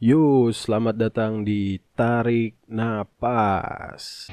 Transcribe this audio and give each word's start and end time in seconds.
Yo, 0.00 0.48
selamat 0.48 0.96
datang 0.96 1.44
di 1.44 1.76
Tarik 1.92 2.56
Napas. 2.72 4.32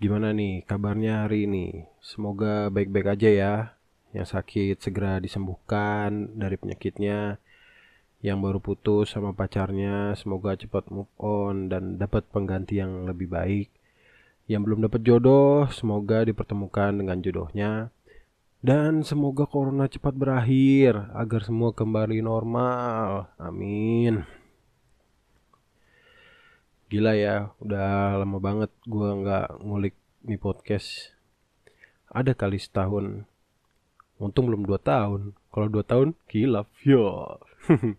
Gimana 0.00 0.32
nih 0.32 0.64
kabarnya 0.64 1.28
hari 1.28 1.44
ini? 1.44 1.84
Semoga 2.00 2.72
baik-baik 2.72 3.20
aja 3.20 3.28
ya. 3.28 3.54
Yang 4.16 4.32
sakit 4.32 4.80
segera 4.80 5.20
disembuhkan 5.20 6.40
dari 6.40 6.56
penyakitnya. 6.56 7.36
Yang 8.24 8.38
baru 8.40 8.58
putus 8.64 9.12
sama 9.12 9.36
pacarnya 9.36 10.16
semoga 10.16 10.56
cepat 10.56 10.88
move 10.88 11.12
on 11.20 11.68
dan 11.68 12.00
dapat 12.00 12.24
pengganti 12.32 12.80
yang 12.80 13.04
lebih 13.04 13.28
baik. 13.28 13.68
Yang 14.48 14.60
belum 14.64 14.88
dapat 14.88 15.04
jodoh 15.04 15.68
semoga 15.68 16.24
dipertemukan 16.24 16.96
dengan 16.96 17.20
jodohnya. 17.20 17.92
Dan 18.64 19.04
semoga 19.04 19.44
corona 19.44 19.84
cepat 19.84 20.16
berakhir 20.16 21.12
agar 21.12 21.44
semua 21.44 21.76
kembali 21.76 22.24
normal. 22.24 23.28
Amin. 23.36 24.24
Gila 26.90 27.14
ya, 27.14 27.54
udah 27.62 28.18
lama 28.18 28.42
banget 28.42 28.66
gua 28.82 29.14
nggak 29.14 29.62
ngulik 29.62 29.94
nih 30.26 30.42
podcast. 30.42 31.14
Ada 32.10 32.34
kali 32.34 32.58
setahun. 32.58 33.22
Untung 34.18 34.50
belum 34.50 34.66
dua 34.66 34.82
tahun. 34.82 35.38
Kalau 35.54 35.70
dua 35.70 35.86
tahun, 35.86 36.18
gila. 36.26 36.66
Yo. 36.82 37.38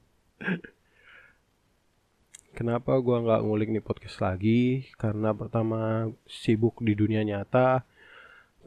Kenapa 2.59 2.99
gua 2.99 3.23
nggak 3.23 3.41
ngulik 3.47 3.71
nih 3.71 3.79
podcast 3.79 4.19
lagi? 4.19 4.83
Karena 4.99 5.31
pertama 5.31 6.11
sibuk 6.27 6.83
di 6.83 6.91
dunia 6.91 7.23
nyata. 7.23 7.87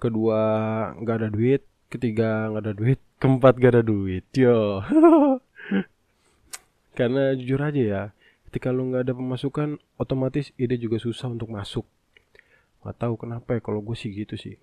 Kedua 0.00 0.40
nggak 1.04 1.16
ada 1.20 1.28
duit. 1.28 1.68
Ketiga 1.92 2.48
nggak 2.48 2.64
ada 2.64 2.72
duit. 2.72 2.96
Keempat 3.20 3.60
gak 3.60 3.76
ada 3.76 3.84
duit. 3.84 4.24
Yo. 4.32 4.80
Karena 6.96 7.36
jujur 7.36 7.60
aja 7.60 7.82
ya, 7.84 8.02
ketika 8.54 8.70
lu 8.70 8.86
nggak 8.86 9.10
ada 9.10 9.18
pemasukan 9.18 9.82
otomatis 9.98 10.54
ide 10.54 10.78
juga 10.78 11.02
susah 11.02 11.26
untuk 11.26 11.50
masuk. 11.50 11.82
Nggak 12.86 13.02
tahu 13.02 13.14
kenapa 13.18 13.58
ya 13.58 13.60
kalau 13.66 13.82
gue 13.82 13.98
sih 13.98 14.14
gitu 14.14 14.38
sih. 14.38 14.62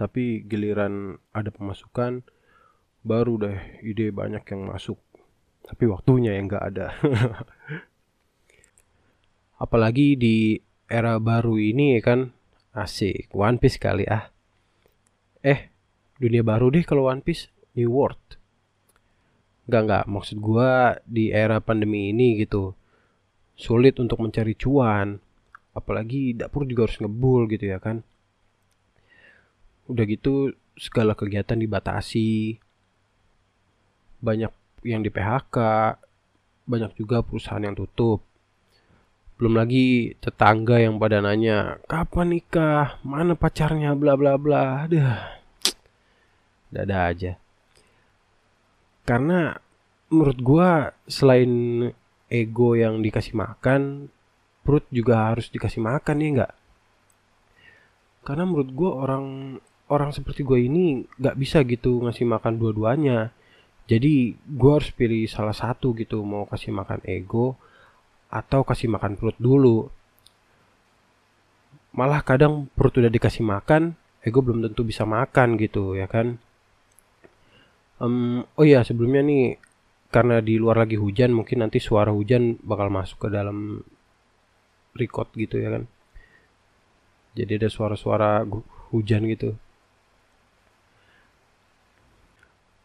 Tapi 0.00 0.40
giliran 0.48 1.20
ada 1.36 1.52
pemasukan 1.52 2.24
baru 3.04 3.44
deh 3.44 3.60
ide 3.84 4.08
banyak 4.08 4.40
yang 4.48 4.72
masuk. 4.72 4.96
Tapi 5.68 5.84
waktunya 5.84 6.32
yang 6.32 6.48
nggak 6.48 6.64
ada. 6.72 6.96
Apalagi 9.68 10.16
di 10.16 10.56
era 10.88 11.20
baru 11.20 11.60
ini 11.60 12.00
ya 12.00 12.08
kan. 12.08 12.32
Asik 12.72 13.28
One 13.36 13.60
Piece 13.60 13.76
kali 13.76 14.08
ah. 14.08 14.32
Eh 15.44 15.68
dunia 16.16 16.40
baru 16.40 16.72
deh 16.72 16.88
kalau 16.88 17.12
One 17.12 17.20
Piece 17.20 17.52
New 17.76 17.92
World 17.92 18.40
Enggak 19.66 19.82
enggak 19.86 20.04
maksud 20.10 20.36
gua 20.42 20.98
di 21.06 21.30
era 21.30 21.62
pandemi 21.62 22.10
ini 22.10 22.42
gitu 22.42 22.74
sulit 23.54 23.98
untuk 24.02 24.18
mencari 24.18 24.58
cuan. 24.58 25.22
Apalagi 25.72 26.36
dapur 26.36 26.68
juga 26.68 26.90
harus 26.90 26.98
ngebul 26.98 27.48
gitu 27.48 27.70
ya 27.70 27.78
kan. 27.78 28.02
Udah 29.86 30.04
gitu 30.04 30.52
segala 30.74 31.14
kegiatan 31.14 31.56
dibatasi. 31.56 32.58
Banyak 34.22 34.52
yang 34.82 35.06
di 35.06 35.10
PHK 35.10 35.56
banyak 36.62 36.92
juga 36.98 37.22
perusahaan 37.22 37.62
yang 37.62 37.78
tutup. 37.78 38.22
Belum 39.38 39.58
lagi 39.58 40.14
tetangga 40.22 40.78
yang 40.78 41.02
pada 41.02 41.18
nanya 41.18 41.82
kapan 41.90 42.38
nikah? 42.38 42.98
Mana 43.02 43.34
pacarnya? 43.34 43.94
Bla 43.98 44.14
bla 44.14 44.38
bla. 44.38 44.86
Aduh. 44.86 45.18
Dada 46.74 47.10
aja 47.10 47.41
karena 49.02 49.58
menurut 50.12 50.38
gua 50.42 50.68
selain 51.08 51.50
ego 52.28 52.74
yang 52.78 53.00
dikasih 53.02 53.36
makan 53.36 54.08
perut 54.62 54.86
juga 54.94 55.32
harus 55.32 55.50
dikasih 55.50 55.82
makan 55.82 56.16
ya 56.22 56.28
enggak 56.32 56.52
karena 58.22 58.44
menurut 58.46 58.70
gua 58.70 58.90
orang 59.02 59.24
orang 59.92 60.10
seperti 60.14 60.40
gue 60.40 60.56
ini 60.56 61.04
nggak 61.20 61.36
bisa 61.36 61.60
gitu 61.68 62.00
ngasih 62.00 62.24
makan 62.24 62.56
dua-duanya. 62.56 63.34
Jadi 63.90 64.32
gua 64.46 64.80
harus 64.80 64.94
pilih 64.94 65.26
salah 65.28 65.52
satu 65.52 65.92
gitu 65.98 66.22
mau 66.24 66.48
kasih 66.48 66.72
makan 66.72 67.04
ego 67.04 67.58
atau 68.32 68.64
kasih 68.64 68.88
makan 68.88 69.18
perut 69.20 69.36
dulu. 69.36 69.90
Malah 71.92 72.24
kadang 72.24 72.70
perut 72.72 72.96
udah 72.96 73.12
dikasih 73.12 73.44
makan 73.44 73.92
ego 74.24 74.38
belum 74.40 74.64
tentu 74.70 74.86
bisa 74.86 75.04
makan 75.04 75.58
gitu 75.58 75.98
ya 75.98 76.06
kan 76.06 76.38
um, 78.02 78.42
oh 78.58 78.66
ya 78.66 78.82
sebelumnya 78.82 79.22
nih 79.22 79.44
karena 80.12 80.42
di 80.44 80.60
luar 80.60 80.84
lagi 80.84 80.98
hujan 80.98 81.32
mungkin 81.32 81.64
nanti 81.64 81.80
suara 81.80 82.12
hujan 82.12 82.60
bakal 82.60 82.92
masuk 82.92 83.16
ke 83.16 83.28
dalam 83.32 83.80
record 84.98 85.30
gitu 85.38 85.56
ya 85.56 85.72
kan. 85.72 85.88
Jadi 87.32 87.56
ada 87.56 87.68
suara-suara 87.72 88.44
hujan 88.92 89.24
gitu. 89.32 89.56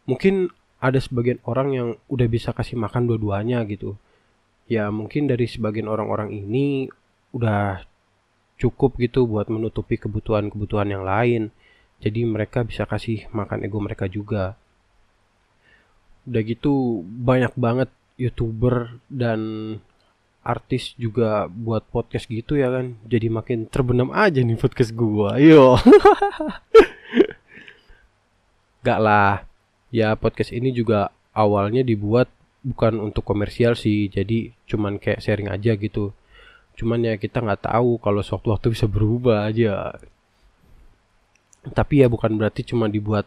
Mungkin 0.08 0.48
ada 0.80 0.96
sebagian 0.96 1.36
orang 1.44 1.68
yang 1.76 1.88
udah 2.08 2.24
bisa 2.32 2.56
kasih 2.56 2.80
makan 2.80 3.04
dua-duanya 3.12 3.60
gitu. 3.68 4.00
Ya 4.64 4.88
mungkin 4.88 5.28
dari 5.28 5.44
sebagian 5.44 5.84
orang-orang 5.84 6.32
ini 6.32 6.88
udah 7.36 7.84
cukup 8.56 8.96
gitu 8.96 9.28
buat 9.28 9.52
menutupi 9.52 10.00
kebutuhan-kebutuhan 10.00 10.88
yang 10.88 11.04
lain. 11.04 11.52
Jadi 12.00 12.24
mereka 12.24 12.64
bisa 12.64 12.88
kasih 12.88 13.28
makan 13.36 13.68
ego 13.68 13.76
mereka 13.84 14.08
juga 14.08 14.56
udah 16.28 16.42
gitu 16.44 17.02
banyak 17.04 17.52
banget 17.56 17.88
youtuber 18.20 19.00
dan 19.08 19.40
artis 20.48 20.96
juga 20.96 21.44
buat 21.48 21.84
podcast 21.88 22.24
gitu 22.28 22.56
ya 22.56 22.72
kan. 22.72 22.96
Jadi 23.04 23.28
makin 23.28 23.68
terbenam 23.68 24.08
aja 24.16 24.40
nih 24.40 24.56
podcast 24.56 24.92
gua. 24.96 25.36
Yo. 25.36 25.76
Gak 28.86 29.00
lah. 29.00 29.44
Ya 29.92 30.16
podcast 30.16 30.52
ini 30.52 30.72
juga 30.72 31.12
awalnya 31.36 31.84
dibuat 31.84 32.28
bukan 32.64 32.96
untuk 33.00 33.28
komersial 33.28 33.76
sih. 33.76 34.08
Jadi 34.08 34.52
cuman 34.64 34.96
kayak 34.96 35.20
sharing 35.20 35.52
aja 35.52 35.76
gitu. 35.76 36.16
Cuman 36.78 37.02
ya 37.02 37.18
kita 37.18 37.42
nggak 37.42 37.68
tahu 37.68 37.98
kalau 37.98 38.22
sewaktu-waktu 38.22 38.72
bisa 38.72 38.86
berubah 38.86 39.50
aja. 39.50 39.98
Tapi 41.68 42.00
ya 42.00 42.08
bukan 42.08 42.38
berarti 42.38 42.64
cuma 42.64 42.86
dibuat 42.88 43.26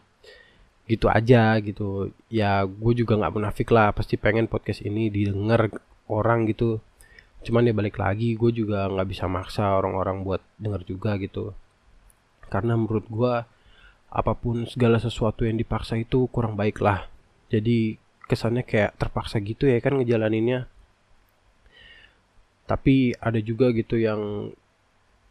gitu 0.91 1.07
aja 1.07 1.55
gitu. 1.63 2.11
Ya 2.27 2.67
gue 2.67 2.93
juga 2.99 3.15
nggak 3.15 3.33
munafik 3.35 3.69
lah 3.71 3.95
pasti 3.95 4.19
pengen 4.19 4.51
podcast 4.51 4.83
ini 4.83 5.07
didengar 5.07 5.71
orang 6.11 6.43
gitu. 6.51 6.83
Cuman 7.47 7.65
ya 7.65 7.73
balik 7.73 7.97
lagi 7.97 8.35
gue 8.35 8.51
juga 8.51 8.91
nggak 8.91 9.07
bisa 9.07 9.25
maksa 9.31 9.79
orang-orang 9.79 10.27
buat 10.27 10.41
denger 10.59 10.81
juga 10.83 11.15
gitu. 11.17 11.55
Karena 12.51 12.75
menurut 12.75 13.07
gue 13.07 13.33
apa 14.11 14.33
pun 14.35 14.67
segala 14.67 14.99
sesuatu 14.99 15.47
yang 15.47 15.55
dipaksa 15.55 15.95
itu 15.95 16.27
kurang 16.27 16.59
baik 16.59 16.83
lah. 16.83 17.07
Jadi 17.47 17.95
kesannya 18.27 18.67
kayak 18.67 18.99
terpaksa 18.99 19.39
gitu 19.39 19.71
ya 19.71 19.79
kan 19.79 19.95
ngejalaninnya. 19.95 20.67
Tapi 22.67 23.15
ada 23.19 23.39
juga 23.39 23.71
gitu 23.71 23.95
yang 23.95 24.51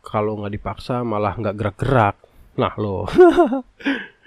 kalau 0.00 0.40
nggak 0.40 0.56
dipaksa 0.56 1.04
malah 1.04 1.36
nggak 1.36 1.56
gerak-gerak. 1.56 2.16
Nah 2.56 2.72
lo 2.80 3.04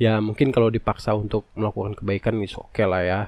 ya 0.00 0.16
mungkin 0.24 0.48
kalau 0.48 0.72
dipaksa 0.72 1.12
untuk 1.12 1.44
melakukan 1.52 1.92
kebaikan 1.92 2.40
itu 2.40 2.56
oke 2.56 2.72
okay 2.72 2.88
lah 2.88 3.02
ya. 3.04 3.20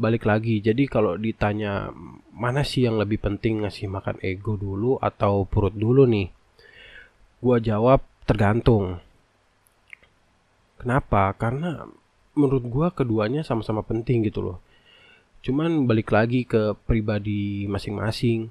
Balik 0.00 0.24
lagi 0.24 0.64
jadi 0.64 0.88
kalau 0.88 1.20
ditanya 1.20 1.92
mana 2.32 2.64
sih 2.64 2.88
yang 2.88 2.96
lebih 2.96 3.20
penting 3.20 3.64
ngasih 3.64 3.92
makan 3.92 4.16
ego 4.24 4.56
dulu 4.56 4.96
atau 4.96 5.44
perut 5.44 5.76
dulu 5.76 6.08
nih? 6.08 6.32
Gua 7.44 7.60
jawab 7.60 8.00
tergantung. 8.24 8.96
Kenapa? 10.80 11.32
Karena 11.36 11.84
menurut 12.32 12.64
gua 12.68 12.88
keduanya 12.92 13.44
sama-sama 13.44 13.84
penting 13.84 14.24
gitu 14.24 14.40
loh. 14.40 14.58
Cuman 15.44 15.84
balik 15.84 16.12
lagi 16.16 16.48
ke 16.48 16.76
pribadi 16.88 17.68
masing-masing. 17.68 18.48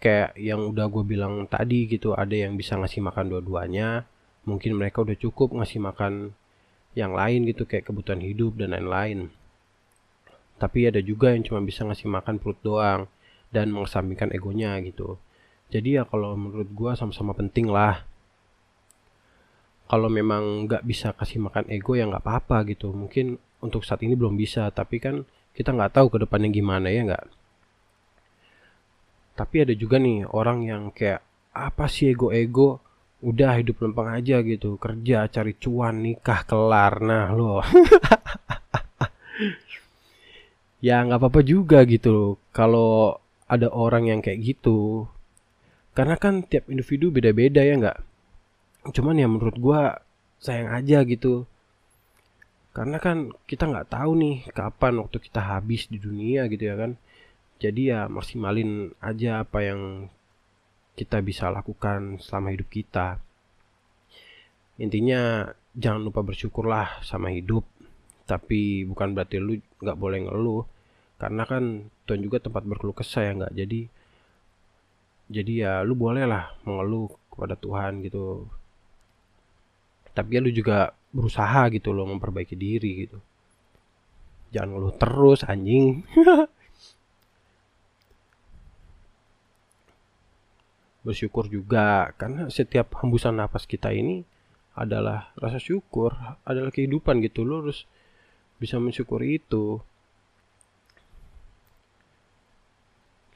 Kayak 0.00 0.32
yang 0.40 0.64
udah 0.72 0.88
gue 0.88 1.04
bilang 1.04 1.44
tadi 1.44 1.84
gitu 1.84 2.16
ada 2.16 2.32
yang 2.32 2.56
bisa 2.56 2.72
ngasih 2.72 3.04
makan 3.04 3.36
dua-duanya 3.36 4.08
mungkin 4.48 4.76
mereka 4.76 5.04
udah 5.04 5.16
cukup 5.16 5.52
ngasih 5.56 5.80
makan 5.82 6.32
yang 6.96 7.14
lain 7.14 7.46
gitu 7.46 7.68
kayak 7.68 7.86
kebutuhan 7.86 8.22
hidup 8.22 8.58
dan 8.58 8.74
lain-lain. 8.74 9.30
Tapi 10.60 10.90
ada 10.90 11.00
juga 11.00 11.32
yang 11.32 11.46
cuma 11.46 11.64
bisa 11.64 11.86
ngasih 11.86 12.10
makan 12.10 12.36
perut 12.36 12.58
doang 12.60 13.08
dan 13.48 13.72
mengesampingkan 13.72 14.34
egonya 14.36 14.76
gitu. 14.84 15.16
Jadi 15.70 15.96
ya 15.96 16.04
kalau 16.04 16.34
menurut 16.34 16.68
gue 16.68 16.92
sama-sama 16.98 17.32
penting 17.32 17.70
lah. 17.70 18.02
Kalau 19.90 20.06
memang 20.06 20.66
nggak 20.70 20.86
bisa 20.86 21.10
kasih 21.14 21.42
makan 21.42 21.66
ego 21.70 21.98
ya 21.98 22.06
nggak 22.06 22.22
apa-apa 22.22 22.62
gitu. 22.68 22.94
Mungkin 22.94 23.38
untuk 23.62 23.82
saat 23.86 24.02
ini 24.02 24.14
belum 24.14 24.34
bisa 24.38 24.70
tapi 24.70 25.02
kan 25.02 25.22
kita 25.54 25.74
nggak 25.74 25.98
tahu 25.98 26.06
ke 26.14 26.18
depannya 26.26 26.50
gimana 26.50 26.90
ya 26.90 27.06
nggak? 27.06 27.24
Tapi 29.34 29.56
ada 29.64 29.74
juga 29.74 29.96
nih 29.96 30.26
orang 30.28 30.66
yang 30.66 30.82
kayak 30.92 31.24
apa 31.56 31.88
sih 31.90 32.12
ego-ego 32.12 32.78
udah 33.20 33.60
hidup 33.60 33.84
lempeng 33.84 34.08
aja 34.08 34.40
gitu 34.40 34.80
kerja 34.80 35.28
cari 35.28 35.52
cuan 35.60 36.00
nikah 36.04 36.44
kelar. 36.48 37.00
Nah 37.04 37.28
lo. 37.32 37.60
Ya 40.80 41.04
nggak 41.04 41.20
apa-apa 41.20 41.44
juga 41.44 41.84
gitu 41.84 42.40
kalau 42.56 43.20
ada 43.44 43.68
orang 43.68 44.08
yang 44.08 44.20
kayak 44.24 44.40
gitu. 44.56 45.04
Karena 45.92 46.16
kan 46.16 46.40
tiap 46.40 46.72
individu 46.72 47.12
beda-beda 47.12 47.60
ya 47.60 47.76
nggak? 47.76 47.98
Cuman 48.96 49.20
ya 49.20 49.28
menurut 49.28 49.60
gua 49.60 50.00
sayang 50.40 50.72
aja 50.72 51.04
gitu. 51.04 51.44
Karena 52.72 52.96
kan 52.96 53.28
kita 53.44 53.68
nggak 53.68 53.92
tahu 53.92 54.10
nih 54.16 54.36
kapan 54.56 55.04
waktu 55.04 55.20
kita 55.20 55.40
habis 55.44 55.84
di 55.92 56.00
dunia 56.00 56.48
gitu 56.48 56.64
ya 56.72 56.80
kan. 56.80 56.96
Jadi 57.60 57.92
ya 57.92 58.08
maksimalin 58.08 58.96
aja 59.04 59.44
apa 59.44 59.60
yang 59.60 60.08
kita 61.00 61.24
bisa 61.24 61.48
lakukan 61.48 62.20
selama 62.20 62.52
hidup 62.52 62.68
kita. 62.68 63.16
Intinya 64.76 65.48
jangan 65.72 66.04
lupa 66.04 66.20
bersyukurlah 66.20 67.00
sama 67.00 67.32
hidup. 67.32 67.64
Tapi 68.28 68.84
bukan 68.84 69.16
berarti 69.16 69.40
lu 69.40 69.56
nggak 69.80 69.96
boleh 69.96 70.28
ngeluh. 70.28 70.68
Karena 71.16 71.48
kan 71.48 71.88
Tuhan 72.04 72.20
juga 72.20 72.44
tempat 72.44 72.68
berkeluh 72.68 72.92
kesah 72.92 73.24
ya 73.24 73.32
nggak? 73.32 73.52
Jadi 73.56 73.80
jadi 75.32 75.52
ya 75.64 75.72
lu 75.88 75.96
boleh 75.96 76.28
lah 76.28 76.52
mengeluh 76.68 77.08
kepada 77.32 77.56
Tuhan 77.56 78.04
gitu. 78.04 78.44
Tapi 80.12 80.36
ya 80.36 80.40
lu 80.44 80.52
juga 80.52 80.92
berusaha 81.16 81.72
gitu 81.72 81.96
loh 81.96 82.04
memperbaiki 82.12 82.60
diri 82.60 83.08
gitu. 83.08 83.16
Jangan 84.52 84.68
ngeluh 84.76 84.94
terus 85.00 85.48
anjing 85.48 86.04
bersyukur 91.06 91.48
juga. 91.48 92.12
Karena 92.16 92.48
setiap 92.52 92.96
hembusan 93.00 93.36
nafas 93.40 93.64
kita 93.64 93.90
ini 93.92 94.24
adalah 94.76 95.32
rasa 95.36 95.58
syukur 95.58 96.14
adalah 96.46 96.70
kehidupan 96.72 97.20
gitu. 97.24 97.44
Lo 97.44 97.64
harus 97.64 97.84
bisa 98.60 98.76
mensyukuri 98.76 99.40
itu. 99.40 99.80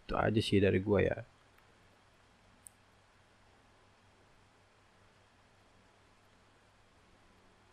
Itu 0.05 0.15
aja 0.21 0.41
sih 0.41 0.61
dari 0.61 0.79
gua 0.85 1.01
ya. 1.01 1.19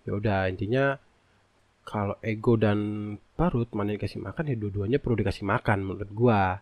Ya 0.01 0.11
udah 0.17 0.49
intinya 0.49 0.97
kalau 1.85 2.15
ego 2.25 2.57
dan 2.57 2.79
parut 3.37 3.69
mana 3.77 3.93
dikasih 3.93 4.21
makan 4.21 4.49
ya 4.49 4.55
dua-duanya 4.57 4.97
perlu 4.97 5.15
dikasih 5.21 5.45
makan 5.45 5.77
menurut 5.85 6.11
gua 6.13 6.61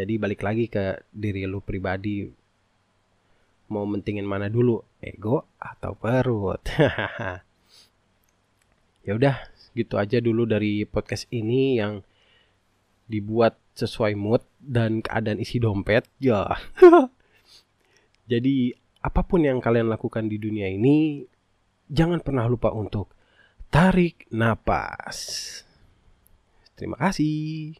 jadi 0.00 0.16
balik 0.16 0.40
lagi 0.40 0.64
ke 0.72 1.04
diri 1.12 1.44
lu 1.44 1.60
pribadi. 1.60 2.24
Mau 3.68 3.84
mentingin 3.84 4.24
mana 4.24 4.48
dulu, 4.48 4.80
ego 5.04 5.44
atau 5.60 5.92
perut? 5.92 6.64
ya 9.06 9.12
udah, 9.12 9.36
gitu 9.76 10.00
aja 10.00 10.24
dulu 10.24 10.48
dari 10.48 10.88
podcast 10.88 11.28
ini 11.28 11.76
yang 11.76 12.00
dibuat 13.12 13.60
sesuai 13.76 14.16
mood 14.16 14.40
dan 14.56 15.04
keadaan 15.04 15.36
isi 15.36 15.60
dompet. 15.60 16.08
Ya. 16.16 16.48
Jadi 18.32 18.72
apa 19.04 19.20
pun 19.20 19.44
yang 19.44 19.60
kalian 19.60 19.92
lakukan 19.92 20.32
di 20.32 20.40
dunia 20.40 20.64
ini, 20.64 21.28
jangan 21.92 22.24
pernah 22.24 22.48
lupa 22.48 22.72
untuk 22.72 23.12
tarik 23.68 24.24
napas. 24.32 25.60
Terima 26.72 26.96
kasih. 26.96 27.76